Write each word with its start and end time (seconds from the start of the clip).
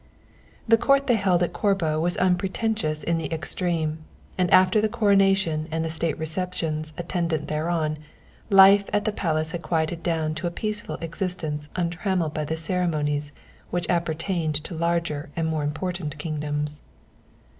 The 0.67 0.79
court 0.79 1.05
they 1.05 1.13
held 1.13 1.43
at 1.43 1.53
Corbo 1.53 1.99
was 1.99 2.17
unpretentious 2.17 3.03
in 3.03 3.19
the 3.19 3.31
extreme, 3.31 3.99
and 4.35 4.49
after 4.49 4.81
the 4.81 4.89
coronation 4.89 5.67
and 5.69 5.85
the 5.85 5.91
state 5.91 6.17
receptions 6.17 6.91
attendant 6.97 7.49
thereon, 7.49 7.99
life 8.49 8.89
at 8.93 9.05
the 9.05 9.11
palace 9.11 9.51
had 9.51 9.61
quieted 9.61 10.01
down 10.01 10.33
to 10.33 10.47
a 10.47 10.49
peaceful 10.49 10.95
existence 11.01 11.69
untrammelled 11.75 12.33
by 12.33 12.45
the 12.45 12.57
ceremonies 12.57 13.31
which 13.69 13.87
appertained 13.91 14.55
to 14.63 14.73
larger 14.73 15.29
and 15.35 15.45
more 15.47 15.61
important 15.63 16.17
kingdoms. 16.17 16.81